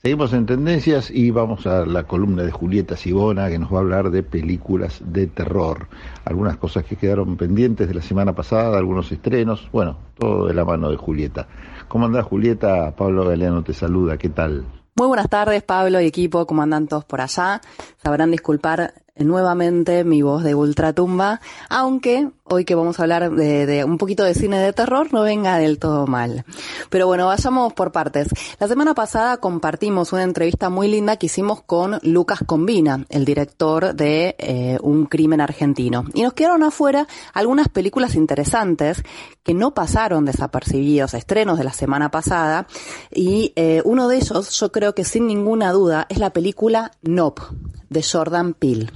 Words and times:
Seguimos 0.00 0.32
en 0.32 0.46
tendencias 0.46 1.10
y 1.10 1.32
vamos 1.32 1.66
a 1.66 1.84
la 1.84 2.04
columna 2.04 2.44
de 2.44 2.52
Julieta 2.52 2.96
Sibona 2.96 3.48
que 3.48 3.58
nos 3.58 3.72
va 3.72 3.78
a 3.78 3.80
hablar 3.80 4.10
de 4.12 4.22
películas 4.22 5.02
de 5.04 5.26
terror. 5.26 5.88
Algunas 6.24 6.56
cosas 6.56 6.84
que 6.84 6.94
quedaron 6.94 7.36
pendientes 7.36 7.88
de 7.88 7.94
la 7.94 8.00
semana 8.00 8.32
pasada, 8.32 8.78
algunos 8.78 9.10
estrenos, 9.10 9.68
bueno, 9.72 9.98
todo 10.16 10.46
de 10.46 10.54
la 10.54 10.64
mano 10.64 10.88
de 10.88 10.96
Julieta. 10.96 11.48
¿Cómo 11.88 12.06
andás 12.06 12.26
Julieta? 12.26 12.94
Pablo 12.94 13.24
Galeano 13.24 13.64
te 13.64 13.74
saluda, 13.74 14.16
¿qué 14.16 14.28
tal? 14.28 14.66
Muy 14.94 15.08
buenas 15.08 15.28
tardes 15.28 15.64
Pablo 15.64 16.00
y 16.00 16.06
equipo, 16.06 16.46
¿cómo 16.46 16.62
andan 16.62 16.86
todos 16.86 17.04
por 17.04 17.20
allá? 17.20 17.60
Sabrán 18.00 18.30
disculpar 18.30 18.94
nuevamente 19.18 20.04
mi 20.04 20.22
voz 20.22 20.42
de 20.42 20.54
ultratumba, 20.54 21.40
aunque 21.68 22.30
hoy 22.50 22.64
que 22.64 22.74
vamos 22.74 22.98
a 22.98 23.02
hablar 23.02 23.30
de, 23.30 23.84
un 23.84 23.98
poquito 23.98 24.24
de 24.24 24.34
cine 24.34 24.58
de 24.58 24.72
terror 24.72 25.12
no 25.12 25.22
venga 25.22 25.58
del 25.58 25.78
todo 25.78 26.06
mal. 26.06 26.44
Pero 26.90 27.06
bueno, 27.06 27.26
vayamos 27.26 27.72
por 27.74 27.92
partes. 27.92 28.28
La 28.58 28.68
semana 28.68 28.94
pasada 28.94 29.38
compartimos 29.38 30.12
una 30.12 30.22
entrevista 30.22 30.70
muy 30.70 30.88
linda 30.88 31.16
que 31.16 31.26
hicimos 31.26 31.62
con 31.62 31.98
Lucas 32.02 32.40
Combina, 32.46 33.04
el 33.10 33.24
director 33.24 33.94
de 33.94 34.36
eh, 34.38 34.78
Un 34.82 35.06
crimen 35.06 35.40
argentino. 35.40 36.04
Y 36.14 36.22
nos 36.22 36.32
quedaron 36.32 36.62
afuera 36.62 37.06
algunas 37.34 37.68
películas 37.68 38.14
interesantes 38.14 39.02
que 39.42 39.54
no 39.54 39.74
pasaron 39.74 40.24
desapercibidos, 40.24 41.14
estrenos 41.14 41.58
de 41.58 41.64
la 41.64 41.72
semana 41.72 42.10
pasada. 42.10 42.66
Y 43.10 43.52
eh, 43.56 43.82
uno 43.84 44.08
de 44.08 44.16
ellos, 44.16 44.58
yo 44.58 44.72
creo 44.72 44.94
que 44.94 45.04
sin 45.04 45.26
ninguna 45.26 45.72
duda, 45.72 46.06
es 46.08 46.18
la 46.18 46.30
película 46.30 46.92
Nope 47.02 47.42
de 47.88 48.02
Jordan 48.02 48.54
Peele. 48.54 48.88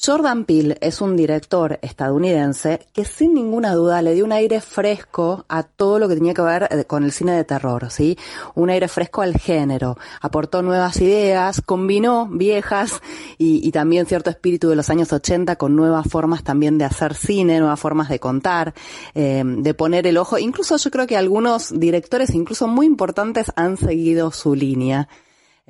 Jordan 0.00 0.44
Peele 0.44 0.78
es 0.80 1.00
un 1.00 1.16
director 1.16 1.80
estadounidense 1.82 2.86
que 2.92 3.04
sin 3.04 3.34
ninguna 3.34 3.74
duda 3.74 4.00
le 4.00 4.14
dio 4.14 4.24
un 4.24 4.30
aire 4.30 4.60
fresco 4.60 5.44
a 5.48 5.64
todo 5.64 5.98
lo 5.98 6.08
que 6.08 6.14
tenía 6.14 6.34
que 6.34 6.42
ver 6.42 6.68
eh, 6.70 6.84
con 6.84 7.02
el 7.02 7.10
cine 7.10 7.32
de 7.32 7.42
terror, 7.42 7.90
¿sí? 7.90 8.16
Un 8.54 8.70
aire 8.70 8.86
fresco 8.86 9.22
al 9.22 9.36
género. 9.36 9.98
Aportó 10.20 10.62
nuevas 10.62 11.00
ideas, 11.00 11.60
combinó 11.60 12.28
viejas 12.30 13.00
y, 13.38 13.72
también 13.72 14.06
cierto 14.06 14.30
espíritu 14.30 14.68
de 14.68 14.76
los 14.76 14.88
años 14.88 15.12
80 15.12 15.56
con 15.56 15.74
nuevas 15.74 16.06
formas 16.08 16.44
también 16.44 16.78
de 16.78 16.84
hacer 16.84 17.14
cine, 17.14 17.58
nuevas 17.58 17.80
formas 17.80 18.08
de 18.08 18.20
contar, 18.20 18.74
eh, 19.16 19.42
de 19.44 19.74
poner 19.74 20.06
el 20.06 20.16
ojo. 20.16 20.38
Incluso 20.38 20.76
yo 20.76 20.92
creo 20.92 21.08
que 21.08 21.16
algunos 21.16 21.76
directores, 21.76 22.34
incluso 22.34 22.68
muy 22.68 22.86
importantes, 22.86 23.50
han 23.56 23.76
seguido 23.76 24.30
su 24.30 24.54
línea. 24.54 25.08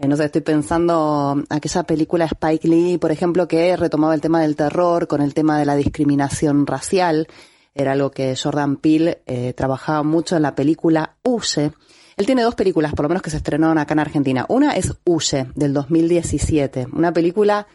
Eh, 0.00 0.06
no 0.06 0.16
sé, 0.16 0.26
estoy 0.26 0.42
pensando 0.42 1.42
aquella 1.48 1.82
película 1.82 2.26
Spike 2.26 2.68
Lee, 2.68 2.98
por 2.98 3.10
ejemplo, 3.10 3.48
que 3.48 3.76
retomaba 3.76 4.14
el 4.14 4.20
tema 4.20 4.40
del 4.40 4.54
terror 4.54 5.08
con 5.08 5.20
el 5.20 5.34
tema 5.34 5.58
de 5.58 5.66
la 5.66 5.74
discriminación 5.74 6.68
racial. 6.68 7.26
Era 7.74 7.92
algo 7.92 8.12
que 8.12 8.36
Jordan 8.36 8.76
Peele 8.76 9.22
eh, 9.26 9.54
trabajaba 9.54 10.04
mucho 10.04 10.36
en 10.36 10.42
la 10.42 10.54
película 10.54 11.16
Huye. 11.24 11.72
Él 12.16 12.26
tiene 12.26 12.42
dos 12.42 12.54
películas, 12.54 12.92
por 12.92 13.04
lo 13.04 13.08
menos 13.08 13.22
que 13.22 13.30
se 13.30 13.38
estrenaron 13.38 13.76
acá 13.78 13.94
en 13.94 13.98
Argentina. 13.98 14.46
Una 14.48 14.76
es 14.76 14.94
Huye, 15.04 15.48
del 15.56 15.72
2017. 15.72 16.86
Una 16.92 17.12
película 17.12 17.66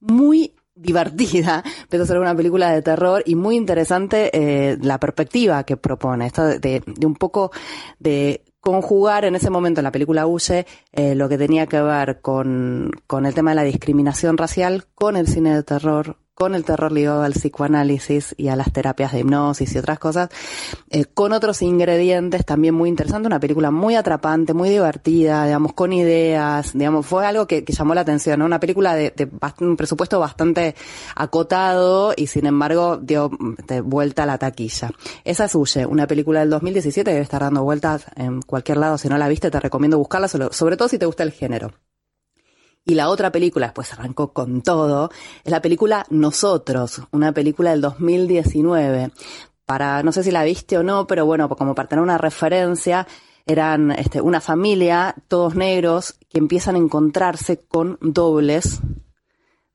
muy 0.00 0.54
divertida, 0.74 1.62
pero 1.90 2.06
ser 2.06 2.20
una 2.20 2.34
película 2.34 2.70
de 2.70 2.80
terror 2.80 3.22
y 3.26 3.34
muy 3.34 3.56
interesante 3.56 4.30
eh, 4.32 4.78
la 4.80 4.98
perspectiva 4.98 5.64
que 5.64 5.76
propone, 5.76 6.26
esto 6.26 6.46
de, 6.58 6.82
un 7.04 7.16
poco 7.16 7.50
de 7.98 8.42
conjugar 8.64 9.24
en 9.24 9.36
ese 9.36 9.50
momento 9.50 9.80
en 9.80 9.84
la 9.84 9.92
película 9.92 10.26
Huye 10.26 10.66
eh, 10.92 11.14
lo 11.14 11.28
que 11.28 11.38
tenía 11.38 11.66
que 11.66 11.80
ver 11.80 12.20
con, 12.20 12.90
con 13.06 13.26
el 13.26 13.34
tema 13.34 13.50
de 13.50 13.56
la 13.56 13.62
discriminación 13.62 14.38
racial 14.38 14.86
con 14.94 15.16
el 15.16 15.28
cine 15.28 15.54
de 15.54 15.62
terror, 15.62 16.16
con 16.34 16.54
el 16.54 16.64
terror 16.64 16.90
ligado 16.90 17.22
al 17.22 17.32
psicoanálisis 17.32 18.34
y 18.36 18.48
a 18.48 18.56
las 18.56 18.72
terapias 18.72 19.12
de 19.12 19.20
hipnosis 19.20 19.74
y 19.74 19.78
otras 19.78 19.98
cosas, 19.98 20.30
eh, 20.90 21.04
con 21.04 21.32
otros 21.32 21.62
ingredientes 21.62 22.44
también 22.44 22.74
muy 22.74 22.88
interesantes, 22.88 23.26
una 23.26 23.40
película 23.40 23.70
muy 23.70 23.94
atrapante, 23.94 24.52
muy 24.52 24.68
divertida, 24.68 25.46
digamos, 25.46 25.74
con 25.74 25.92
ideas, 25.92 26.72
digamos, 26.72 27.06
fue 27.06 27.24
algo 27.26 27.46
que, 27.46 27.64
llamó 27.64 27.94
la 27.94 28.02
atención. 28.02 28.42
Una 28.42 28.60
película 28.60 28.94
de, 28.94 29.30
un 29.60 29.76
presupuesto 29.76 30.20
bastante 30.20 30.74
acotado 31.16 32.14
y 32.16 32.26
sin 32.26 32.46
embargo 32.46 32.96
dio 32.96 33.30
de 33.66 33.80
vuelta 33.80 34.24
a 34.24 34.26
la 34.26 34.38
taquilla. 34.38 34.90
Esa 35.24 35.44
es 35.44 35.54
Huye, 35.54 35.86
una 35.86 36.06
película 36.06 36.40
del 36.40 36.50
2017 36.50 37.10
debe 37.10 37.22
estar 37.22 37.42
dando 37.42 37.62
vueltas 37.62 38.06
en 38.16 38.42
cualquier 38.42 38.78
lado, 38.78 38.98
si 38.98 39.08
no 39.08 39.18
la 39.18 39.28
viste 39.28 39.50
te 39.50 39.60
recomiendo 39.60 39.98
buscarla, 39.98 40.28
sobre 40.28 40.76
todo 40.76 40.88
si 40.88 40.98
te 40.98 41.06
gusta 41.06 41.22
el 41.22 41.32
género. 41.32 41.72
Y 42.86 42.94
la 42.94 43.08
otra 43.08 43.32
película, 43.32 43.66
después 43.66 43.92
arrancó 43.92 44.32
con 44.32 44.60
todo, 44.62 45.10
es 45.42 45.50
la 45.50 45.62
película 45.62 46.04
Nosotros, 46.10 47.02
una 47.12 47.32
película 47.32 47.70
del 47.70 47.80
2019. 47.80 49.10
Para, 49.64 50.02
no 50.02 50.12
sé 50.12 50.22
si 50.22 50.30
la 50.30 50.44
viste 50.44 50.76
o 50.76 50.82
no, 50.82 51.06
pero 51.06 51.24
bueno, 51.24 51.48
como 51.48 51.74
para 51.74 51.88
tener 51.88 52.02
una 52.02 52.18
referencia, 52.18 53.06
eran 53.46 53.90
este, 53.92 54.20
una 54.20 54.42
familia, 54.42 55.14
todos 55.28 55.54
negros, 55.54 56.18
que 56.28 56.38
empiezan 56.38 56.74
a 56.74 56.78
encontrarse 56.78 57.64
con 57.66 57.96
dobles 58.02 58.80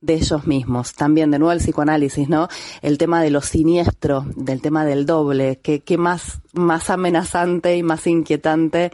de 0.02 0.14
ellos 0.14 0.48
mismos. 0.48 0.94
También, 0.94 1.32
de 1.32 1.40
nuevo, 1.40 1.52
el 1.52 1.60
psicoanálisis, 1.60 2.30
¿no? 2.30 2.48
El 2.82 2.98
tema 2.98 3.22
de 3.22 3.32
lo 3.32 3.42
siniestro, 3.42 4.26
del 4.36 4.62
tema 4.62 4.86
del 4.86 5.06
doble, 5.06 5.60
que, 5.60 5.82
que 5.82 5.98
más, 5.98 6.42
más 6.54 6.90
amenazante 6.90 7.76
y 7.76 7.84
más 7.84 8.06
inquietante 8.08 8.92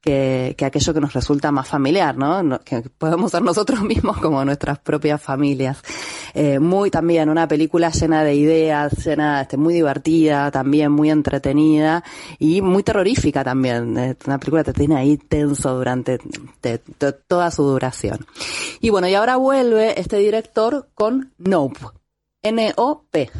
que, 0.00 0.54
aquello 0.64 0.94
que 0.94 1.00
nos 1.00 1.12
resulta 1.12 1.50
más 1.52 1.68
familiar, 1.68 2.16
¿no? 2.16 2.60
Que 2.60 2.82
podemos 2.82 3.30
ser 3.30 3.42
nosotros 3.42 3.82
mismos 3.84 4.18
como 4.18 4.44
nuestras 4.44 4.78
propias 4.78 5.20
familias. 5.20 5.82
Eh, 6.34 6.58
muy 6.58 6.90
también 6.90 7.28
una 7.28 7.48
película 7.48 7.90
llena 7.90 8.22
de 8.22 8.34
ideas, 8.34 9.04
llena, 9.04 9.42
este, 9.42 9.56
muy 9.56 9.74
divertida, 9.74 10.50
también 10.50 10.92
muy 10.92 11.10
entretenida 11.10 12.04
y 12.38 12.60
muy 12.62 12.82
terrorífica 12.82 13.42
también. 13.42 14.16
Una 14.26 14.38
película 14.38 14.64
que 14.64 14.72
te 14.72 14.80
tiene 14.80 14.96
ahí 14.96 15.16
tenso 15.16 15.74
durante 15.74 16.18
toda 17.26 17.50
su 17.50 17.62
duración. 17.64 18.26
Y 18.80 18.90
bueno, 18.90 19.08
y 19.08 19.14
ahora 19.14 19.36
vuelve 19.36 20.00
este 20.00 20.18
director 20.18 20.88
con 20.94 21.32
Nope. 21.38 21.80
N-O-P. 22.42 23.30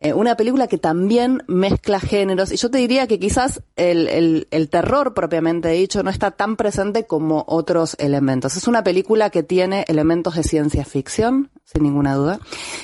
Eh, 0.00 0.12
una 0.12 0.36
película 0.36 0.68
que 0.68 0.78
también 0.78 1.42
mezcla 1.48 1.98
géneros 1.98 2.52
y 2.52 2.56
yo 2.56 2.70
te 2.70 2.78
diría 2.78 3.08
que 3.08 3.18
quizás 3.18 3.62
el, 3.74 4.46
el, 4.48 4.68
terror 4.68 5.12
propiamente 5.12 5.70
dicho 5.70 6.04
no 6.04 6.10
está 6.10 6.30
tan 6.30 6.54
presente 6.56 7.04
como 7.04 7.44
otros 7.48 7.96
elementos. 7.98 8.56
Es 8.56 8.68
una 8.68 8.84
película 8.84 9.30
que 9.30 9.42
tiene 9.42 9.84
elementos 9.88 10.36
de 10.36 10.44
ciencia 10.44 10.84
ficción, 10.84 11.50
sin 11.64 11.82
ninguna 11.82 12.14
duda, 12.14 12.38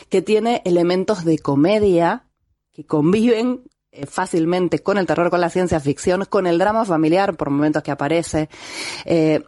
que 0.08 0.22
tiene 0.22 0.60
elementos 0.64 1.24
de 1.24 1.38
comedia 1.38 2.24
que 2.72 2.84
conviven 2.84 3.62
eh, 3.92 4.06
fácilmente 4.06 4.80
con 4.80 4.98
el 4.98 5.06
terror, 5.06 5.30
con 5.30 5.40
la 5.40 5.50
ciencia 5.50 5.78
ficción, 5.78 6.24
con 6.24 6.48
el 6.48 6.58
drama 6.58 6.84
familiar 6.84 7.36
por 7.36 7.48
momentos 7.48 7.84
que 7.84 7.92
aparece. 7.92 8.48
Eh, 9.04 9.44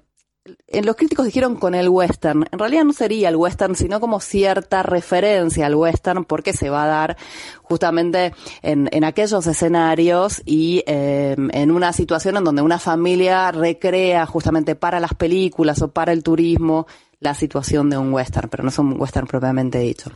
los 0.82 0.96
críticos 0.96 1.26
dijeron 1.26 1.56
con 1.56 1.74
el 1.74 1.88
western. 1.88 2.44
En 2.50 2.58
realidad 2.58 2.84
no 2.84 2.92
sería 2.92 3.28
el 3.28 3.36
western, 3.36 3.74
sino 3.74 4.00
como 4.00 4.20
cierta 4.20 4.82
referencia 4.82 5.66
al 5.66 5.74
western, 5.74 6.24
porque 6.24 6.52
se 6.52 6.70
va 6.70 6.84
a 6.84 6.86
dar 6.86 7.16
justamente 7.62 8.34
en, 8.62 8.88
en 8.92 9.04
aquellos 9.04 9.46
escenarios 9.46 10.42
y 10.44 10.82
em, 10.86 11.50
en 11.52 11.70
una 11.70 11.92
situación 11.92 12.36
en 12.36 12.44
donde 12.44 12.62
una 12.62 12.78
familia 12.78 13.50
recrea 13.52 14.26
justamente 14.26 14.74
para 14.74 15.00
las 15.00 15.14
películas 15.14 15.82
o 15.82 15.88
para 15.88 16.12
el 16.12 16.22
turismo 16.22 16.86
la 17.20 17.34
situación 17.34 17.88
de 17.90 17.96
un 17.96 18.12
western, 18.12 18.48
pero 18.48 18.62
no 18.62 18.68
es 18.68 18.78
un 18.78 19.00
western 19.00 19.26
propiamente 19.26 19.78
dicho. 19.78 20.10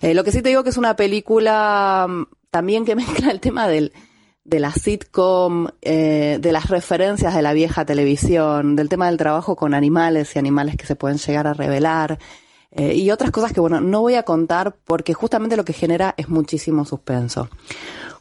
Eh, 0.00 0.14
lo 0.14 0.24
que 0.24 0.32
sí 0.32 0.40
te 0.40 0.50
digo 0.50 0.62
que 0.62 0.70
es 0.70 0.76
una 0.76 0.96
película 0.96 2.06
mm, 2.08 2.24
también 2.50 2.84
que 2.84 2.96
mezcla 2.96 3.30
el 3.30 3.40
tema 3.40 3.68
del, 3.68 3.92
de 4.48 4.60
la 4.60 4.72
sitcom, 4.72 5.68
eh, 5.82 6.38
de 6.40 6.52
las 6.52 6.70
referencias 6.70 7.34
de 7.34 7.42
la 7.42 7.52
vieja 7.52 7.84
televisión, 7.84 8.76
del 8.76 8.88
tema 8.88 9.08
del 9.08 9.18
trabajo 9.18 9.56
con 9.56 9.74
animales 9.74 10.34
y 10.34 10.38
animales 10.38 10.76
que 10.76 10.86
se 10.86 10.96
pueden 10.96 11.18
llegar 11.18 11.46
a 11.46 11.52
revelar, 11.52 12.18
eh, 12.70 12.94
y 12.94 13.10
otras 13.10 13.30
cosas 13.30 13.52
que, 13.52 13.60
bueno, 13.60 13.80
no 13.80 14.00
voy 14.00 14.14
a 14.14 14.22
contar 14.22 14.76
porque 14.84 15.12
justamente 15.12 15.56
lo 15.56 15.64
que 15.64 15.74
genera 15.74 16.14
es 16.16 16.30
muchísimo 16.30 16.86
suspenso. 16.86 17.50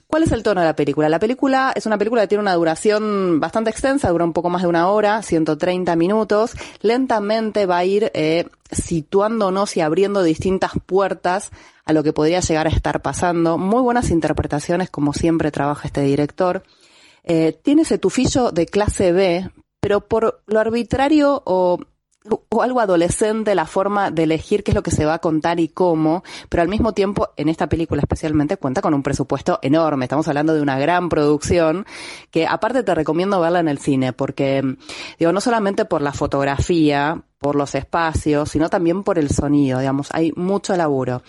¿Cuál 0.10 0.24
es 0.24 0.32
el 0.32 0.42
tono 0.42 0.62
de 0.62 0.68
la 0.68 0.76
película? 0.76 1.10
La 1.10 1.20
película 1.20 1.74
es 1.76 1.86
una 1.86 1.98
película 1.98 2.22
que 2.22 2.30
tiene 2.30 2.42
una 2.42 2.54
duración 2.54 3.42
bastante 3.42 3.70
extensa, 3.70 4.10
dura 4.10 4.24
un 4.24 4.32
poco 4.32 4.50
más 4.50 4.62
de 4.62 4.70
una 4.70 4.88
hora, 4.90 5.22
130 5.22 5.98
minutos. 5.98 6.54
Lentamente 6.82 7.66
va 7.66 7.80
a 7.80 7.86
ir 7.86 8.10
eh, 8.14 8.48
situándonos 8.72 9.76
y 9.76 9.82
abriendo 9.82 10.24
distintas 10.24 10.72
puertas 10.86 11.52
a 11.84 11.92
lo 11.92 12.04
que 12.04 12.14
podría 12.14 12.40
llegar 12.40 12.68
a 12.68 12.70
estar 12.70 13.02
pasando. 13.02 13.58
Muy 13.58 13.82
buenas 13.82 14.10
interpretaciones, 14.10 14.90
como 14.90 15.12
siempre 15.12 15.52
trabaja 15.52 15.88
este 15.88 16.02
director. 16.02 16.64
Eh, 17.24 17.60
tiene 17.62 17.82
ese 17.82 17.98
tufillo 17.98 18.52
de 18.52 18.66
clase 18.66 19.12
B, 19.12 19.50
pero 19.82 20.08
por 20.08 20.42
lo 20.48 20.60
arbitrario 20.62 21.44
o 21.46 21.80
o 22.50 22.62
algo 22.62 22.80
adolescente 22.80 23.56
la 23.56 23.66
forma 23.66 24.12
de 24.12 24.24
elegir 24.24 24.64
qué 24.64 24.72
es 24.72 24.76
lo 24.76 24.84
que 24.84 24.92
se 24.92 25.06
va 25.06 25.16
a 25.16 25.20
contar 25.20 25.60
y 25.60 25.68
cómo, 25.68 26.24
pero 26.50 26.64
al 26.64 26.70
mismo 26.70 26.94
tiempo 26.94 27.30
en 27.38 27.50
esta 27.50 27.68
película 27.68 28.02
especialmente 28.02 28.58
cuenta 28.58 28.82
con 28.82 28.94
un 28.94 29.04
presupuesto 29.04 29.60
enorme. 29.62 30.06
Estamos 30.06 30.28
hablando 30.28 30.54
de 30.54 30.62
una 30.62 30.80
gran 30.80 31.10
producción 31.10 31.86
que 32.32 32.48
aparte 32.48 32.84
te 32.84 32.96
recomiendo 32.96 33.40
verla 33.40 33.60
en 33.60 33.68
el 33.68 33.80
cine 33.80 34.14
porque 34.14 34.64
digo 35.20 35.32
no 35.32 35.42
solamente 35.42 35.86
por 35.86 36.02
la 36.02 36.14
fotografía, 36.14 37.24
por 37.40 37.56
los 37.56 37.76
espacios, 37.76 38.50
sino 38.50 38.70
también 38.70 39.04
por 39.04 39.20
el 39.20 39.30
sonido, 39.30 39.80
digamos, 39.80 40.08
hay 40.12 40.32
mucho 40.36 40.76
laburo. 40.76 41.22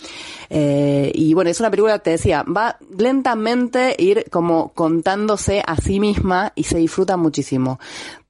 Eh, 0.48 1.12
y 1.14 1.34
bueno, 1.34 1.50
es 1.50 1.60
una 1.60 1.70
película 1.70 1.98
te 1.98 2.10
decía, 2.10 2.42
va 2.44 2.78
lentamente 2.96 3.94
ir 3.98 4.26
como 4.30 4.72
contándose 4.72 5.62
a 5.66 5.76
sí 5.76 6.00
misma 6.00 6.52
y 6.54 6.64
se 6.64 6.78
disfruta 6.78 7.16
muchísimo. 7.16 7.78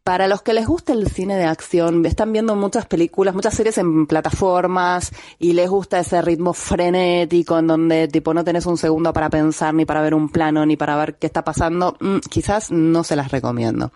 Para 0.08 0.26
los 0.26 0.40
que 0.40 0.54
les 0.54 0.66
gusta 0.66 0.94
el 0.94 1.06
cine 1.10 1.36
de 1.36 1.44
acción, 1.44 2.06
están 2.06 2.32
viendo 2.32 2.56
muchas 2.56 2.86
películas, 2.86 3.34
muchas 3.34 3.52
series 3.52 3.76
en 3.76 4.06
plataformas 4.06 5.12
y 5.38 5.52
les 5.52 5.68
gusta 5.68 6.00
ese 6.00 6.22
ritmo 6.22 6.54
frenético 6.54 7.58
en 7.58 7.66
donde 7.66 8.08
tipo 8.08 8.32
no 8.32 8.42
tenés 8.42 8.64
un 8.64 8.78
segundo 8.78 9.12
para 9.12 9.28
pensar 9.28 9.74
ni 9.74 9.84
para 9.84 10.00
ver 10.00 10.14
un 10.14 10.30
plano 10.30 10.64
ni 10.64 10.78
para 10.78 10.96
ver 10.96 11.16
qué 11.16 11.26
está 11.26 11.44
pasando, 11.44 11.94
mm, 12.00 12.20
quizás 12.30 12.70
no 12.70 13.04
se 13.04 13.16
las 13.16 13.30
recomiendo. 13.30 13.92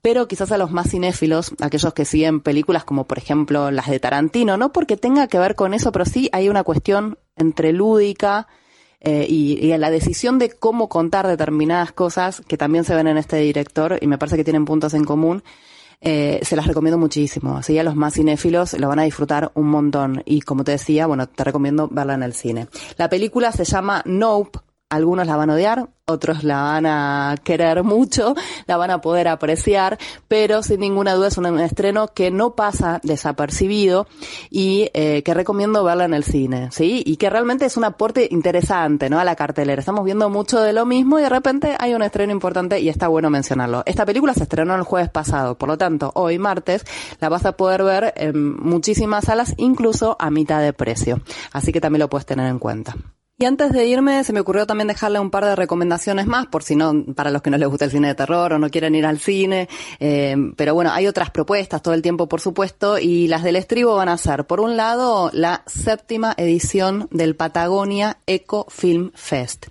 Pero 0.00 0.28
quizás 0.28 0.50
a 0.50 0.56
los 0.56 0.70
más 0.70 0.88
cinéfilos, 0.88 1.52
aquellos 1.60 1.92
que 1.92 2.06
siguen 2.06 2.40
películas 2.40 2.84
como 2.84 3.04
por 3.04 3.18
ejemplo 3.18 3.70
las 3.70 3.90
de 3.90 4.00
Tarantino, 4.00 4.56
no 4.56 4.72
porque 4.72 4.96
tenga 4.96 5.28
que 5.28 5.38
ver 5.38 5.56
con 5.56 5.74
eso, 5.74 5.92
pero 5.92 6.06
sí 6.06 6.30
hay 6.32 6.48
una 6.48 6.64
cuestión 6.64 7.18
entre 7.36 7.74
lúdica, 7.74 8.48
eh, 9.04 9.26
y, 9.28 9.58
y 9.64 9.76
la 9.76 9.90
decisión 9.90 10.38
de 10.38 10.50
cómo 10.50 10.88
contar 10.88 11.26
determinadas 11.26 11.92
cosas 11.92 12.42
que 12.48 12.56
también 12.56 12.84
se 12.84 12.94
ven 12.94 13.06
en 13.06 13.18
este 13.18 13.36
director 13.36 13.98
y 14.00 14.06
me 14.06 14.18
parece 14.18 14.36
que 14.36 14.44
tienen 14.44 14.64
puntos 14.64 14.94
en 14.94 15.04
común. 15.04 15.42
Eh, 16.06 16.40
se 16.42 16.54
las 16.54 16.66
recomiendo 16.66 16.98
muchísimo. 16.98 17.56
Así 17.56 17.78
a 17.78 17.82
los 17.82 17.96
más 17.96 18.14
cinéfilos 18.14 18.74
lo 18.74 18.88
van 18.88 18.98
a 18.98 19.04
disfrutar 19.04 19.50
un 19.54 19.68
montón. 19.68 20.22
Y 20.26 20.42
como 20.42 20.62
te 20.62 20.72
decía, 20.72 21.06
bueno, 21.06 21.26
te 21.26 21.44
recomiendo 21.44 21.88
verla 21.88 22.14
en 22.14 22.22
el 22.22 22.34
cine. 22.34 22.68
La 22.98 23.08
película 23.08 23.52
se 23.52 23.64
llama 23.64 24.02
Nope. 24.04 24.58
Algunos 24.90 25.26
la 25.26 25.36
van 25.36 25.50
a 25.50 25.54
odiar, 25.54 25.88
otros 26.06 26.44
la 26.44 26.62
van 26.62 26.86
a 26.86 27.34
querer 27.42 27.82
mucho, 27.82 28.34
la 28.66 28.76
van 28.76 28.92
a 28.92 29.00
poder 29.00 29.26
apreciar, 29.26 29.98
pero 30.28 30.62
sin 30.62 30.80
ninguna 30.80 31.14
duda 31.14 31.28
es 31.28 31.38
un 31.38 31.58
estreno 31.58 32.08
que 32.08 32.30
no 32.30 32.54
pasa 32.54 33.00
desapercibido 33.02 34.06
y 34.50 34.90
eh, 34.94 35.22
que 35.24 35.34
recomiendo 35.34 35.82
verla 35.82 36.04
en 36.04 36.14
el 36.14 36.22
cine, 36.22 36.68
¿sí? 36.70 37.02
Y 37.04 37.16
que 37.16 37.28
realmente 37.28 37.64
es 37.64 37.76
un 37.76 37.82
aporte 37.82 38.28
interesante, 38.30 39.10
¿no? 39.10 39.18
A 39.18 39.24
la 39.24 39.34
cartelera. 39.34 39.80
Estamos 39.80 40.04
viendo 40.04 40.30
mucho 40.30 40.60
de 40.60 40.72
lo 40.72 40.86
mismo 40.86 41.18
y 41.18 41.22
de 41.22 41.28
repente 41.28 41.74
hay 41.76 41.94
un 41.94 42.02
estreno 42.02 42.32
importante 42.32 42.78
y 42.78 42.88
está 42.88 43.08
bueno 43.08 43.30
mencionarlo. 43.30 43.82
Esta 43.86 44.06
película 44.06 44.32
se 44.34 44.44
estrenó 44.44 44.76
el 44.76 44.82
jueves 44.82 45.10
pasado, 45.10 45.58
por 45.58 45.68
lo 45.68 45.76
tanto, 45.76 46.12
hoy 46.14 46.38
martes 46.38 46.84
la 47.18 47.28
vas 47.28 47.46
a 47.46 47.56
poder 47.56 47.82
ver 47.82 48.12
en 48.16 48.54
muchísimas 48.62 49.24
salas, 49.24 49.54
incluso 49.56 50.16
a 50.20 50.30
mitad 50.30 50.60
de 50.60 50.72
precio. 50.72 51.20
Así 51.52 51.72
que 51.72 51.80
también 51.80 52.00
lo 52.00 52.08
puedes 52.08 52.26
tener 52.26 52.46
en 52.46 52.60
cuenta. 52.60 52.94
Y 53.44 53.46
antes 53.46 53.72
de 53.72 53.84
irme, 53.84 54.24
se 54.24 54.32
me 54.32 54.40
ocurrió 54.40 54.66
también 54.66 54.88
dejarle 54.88 55.20
un 55.20 55.28
par 55.28 55.44
de 55.44 55.54
recomendaciones 55.54 56.26
más, 56.26 56.46
por 56.46 56.62
si 56.62 56.76
no, 56.76 57.04
para 57.14 57.30
los 57.30 57.42
que 57.42 57.50
no 57.50 57.58
les 57.58 57.68
gusta 57.68 57.84
el 57.84 57.90
cine 57.90 58.08
de 58.08 58.14
terror 58.14 58.54
o 58.54 58.58
no 58.58 58.70
quieren 58.70 58.94
ir 58.94 59.04
al 59.04 59.18
cine. 59.18 59.68
Eh, 60.00 60.34
pero 60.56 60.72
bueno, 60.72 60.90
hay 60.94 61.06
otras 61.06 61.28
propuestas 61.30 61.82
todo 61.82 61.92
el 61.92 62.00
tiempo, 62.00 62.26
por 62.26 62.40
supuesto, 62.40 62.96
y 62.98 63.28
las 63.28 63.42
del 63.42 63.56
estribo 63.56 63.96
van 63.96 64.08
a 64.08 64.16
ser, 64.16 64.46
por 64.46 64.60
un 64.60 64.78
lado, 64.78 65.28
la 65.34 65.62
séptima 65.66 66.32
edición 66.38 67.06
del 67.10 67.36
Patagonia 67.36 68.16
Eco 68.26 68.64
Film 68.70 69.10
Fest. 69.12 69.66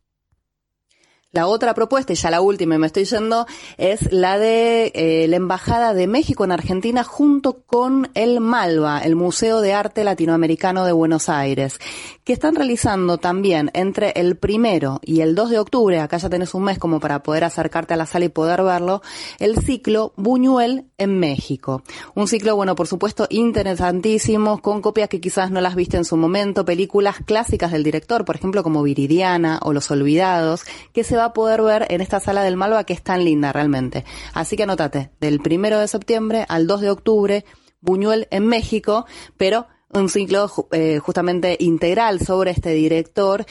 La 1.35 1.47
otra 1.47 1.73
propuesta, 1.73 2.13
y 2.13 2.15
ya 2.15 2.31
la 2.31 2.39
última, 2.39 2.75
y 2.75 2.77
me 2.77 2.87
estoy 2.87 3.03
yendo, 3.03 3.45
es 3.77 4.09
la 4.13 4.39
de 4.39 4.93
eh, 4.95 5.27
la 5.27 5.35
Embajada 5.35 5.93
de 5.93 6.07
México 6.07 6.45
en 6.45 6.53
Argentina 6.53 7.03
junto 7.03 7.63
con 7.65 8.09
el 8.13 8.39
Malva, 8.39 8.99
el 8.99 9.17
Museo 9.17 9.59
de 9.59 9.73
Arte 9.73 10.05
Latinoamericano 10.05 10.85
de 10.85 10.93
Buenos 10.93 11.27
Aires, 11.27 11.77
que 12.23 12.31
están 12.31 12.55
realizando 12.55 13.17
también 13.17 13.69
entre 13.73 14.13
el 14.15 14.37
primero 14.37 15.01
y 15.03 15.19
el 15.19 15.35
2 15.35 15.49
de 15.49 15.59
octubre, 15.59 15.99
acá 15.99 16.15
ya 16.15 16.29
tenés 16.29 16.53
un 16.53 16.63
mes 16.63 16.79
como 16.79 17.01
para 17.01 17.21
poder 17.21 17.43
acercarte 17.43 17.93
a 17.93 17.97
la 17.97 18.05
sala 18.05 18.25
y 18.25 18.29
poder 18.29 18.63
verlo, 18.63 19.01
el 19.37 19.57
ciclo 19.57 20.13
Buñuel 20.15 20.85
en 20.97 21.19
México. 21.19 21.83
Un 22.15 22.29
ciclo, 22.29 22.55
bueno, 22.55 22.75
por 22.75 22.87
supuesto, 22.87 23.27
interesantísimo, 23.29 24.61
con 24.61 24.81
copias 24.81 25.09
que 25.09 25.19
quizás 25.19 25.51
no 25.51 25.59
las 25.59 25.75
viste 25.75 25.97
en 25.97 26.05
su 26.05 26.15
momento, 26.15 26.63
películas 26.63 27.17
clásicas 27.25 27.73
del 27.73 27.83
director, 27.83 28.23
por 28.23 28.37
ejemplo, 28.37 28.63
como 28.63 28.83
Viridiana 28.83 29.59
o 29.61 29.73
Los 29.73 29.91
Olvidados, 29.91 30.63
que 30.93 31.03
se 31.03 31.24
a 31.25 31.33
poder 31.33 31.61
ver 31.61 31.87
en 31.89 32.01
esta 32.01 32.19
sala 32.19 32.43
del 32.43 32.57
Malva 32.57 32.83
que 32.83 32.93
es 32.93 33.03
tan 33.03 33.23
linda 33.23 33.51
realmente. 33.51 34.05
Así 34.33 34.55
que 34.55 34.63
anótate, 34.63 35.11
del 35.19 35.39
primero 35.39 35.79
de 35.79 35.87
septiembre 35.87 36.45
al 36.47 36.67
2 36.67 36.81
de 36.81 36.89
octubre, 36.89 37.45
Buñuel 37.81 38.27
en 38.31 38.47
México, 38.47 39.05
pero 39.37 39.67
un 39.93 40.09
ciclo 40.09 40.49
eh, 40.71 40.99
justamente 40.99 41.55
integral 41.59 42.19
sobre 42.19 42.51
este 42.51 42.71
director 42.71 43.45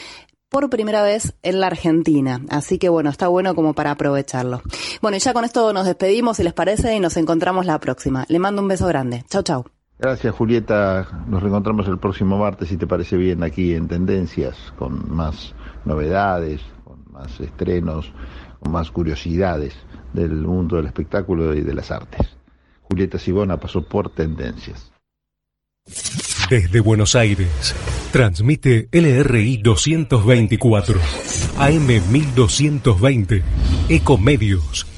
por 0.48 0.70
primera 0.70 1.02
vez 1.02 1.34
en 1.42 1.60
la 1.60 1.66
Argentina. 1.66 2.40
Así 2.48 2.78
que 2.78 2.88
bueno, 2.88 3.10
está 3.10 3.28
bueno 3.28 3.54
como 3.54 3.74
para 3.74 3.92
aprovecharlo. 3.92 4.62
Bueno, 5.02 5.16
y 5.16 5.20
ya 5.20 5.32
con 5.32 5.44
esto 5.44 5.72
nos 5.72 5.86
despedimos, 5.86 6.36
si 6.36 6.44
les 6.44 6.52
parece, 6.52 6.94
y 6.94 7.00
nos 7.00 7.16
encontramos 7.16 7.66
la 7.66 7.78
próxima. 7.80 8.24
Le 8.28 8.38
mando 8.38 8.62
un 8.62 8.68
beso 8.68 8.86
grande. 8.86 9.24
Chau, 9.28 9.42
chau. 9.42 9.64
Gracias, 9.98 10.34
Julieta. 10.34 11.24
Nos 11.26 11.42
reencontramos 11.42 11.88
el 11.88 11.98
próximo 11.98 12.36
martes, 12.36 12.68
si 12.68 12.76
te 12.76 12.86
parece 12.86 13.16
bien, 13.16 13.42
aquí 13.42 13.74
en 13.74 13.88
Tendencias, 13.88 14.56
con 14.76 15.12
más 15.12 15.54
novedades, 15.84 16.60
más 17.14 17.40
estrenos, 17.40 18.12
más 18.68 18.90
curiosidades 18.90 19.74
del 20.12 20.32
mundo 20.32 20.76
del 20.76 20.86
espectáculo 20.86 21.54
y 21.54 21.60
de 21.60 21.74
las 21.74 21.90
artes. 21.90 22.36
Julieta 22.82 23.18
Sibona 23.18 23.56
pasó 23.58 23.82
por 23.82 24.10
Tendencias. 24.10 24.92
Desde 26.50 26.80
Buenos 26.80 27.14
Aires, 27.14 27.74
transmite 28.12 28.88
LRI 28.90 29.58
224, 29.58 30.98
AM 31.58 31.86
1220, 31.86 33.42
Ecomedios 33.88 34.93